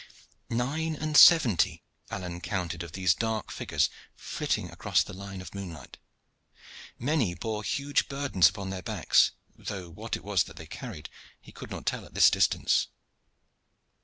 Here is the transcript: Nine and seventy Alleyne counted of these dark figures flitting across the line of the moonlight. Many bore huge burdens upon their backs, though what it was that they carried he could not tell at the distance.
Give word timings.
Nine 0.49 0.95
and 0.95 1.15
seventy 1.15 1.83
Alleyne 2.09 2.41
counted 2.41 2.81
of 2.81 2.93
these 2.93 3.13
dark 3.13 3.51
figures 3.51 3.87
flitting 4.15 4.71
across 4.71 5.03
the 5.03 5.13
line 5.13 5.41
of 5.41 5.51
the 5.51 5.59
moonlight. 5.59 5.99
Many 6.97 7.35
bore 7.35 7.61
huge 7.61 8.09
burdens 8.09 8.49
upon 8.49 8.71
their 8.71 8.81
backs, 8.81 9.33
though 9.55 9.91
what 9.91 10.15
it 10.15 10.23
was 10.23 10.45
that 10.45 10.55
they 10.55 10.65
carried 10.65 11.07
he 11.39 11.51
could 11.51 11.69
not 11.69 11.85
tell 11.85 12.03
at 12.03 12.15
the 12.15 12.31
distance. 12.31 12.87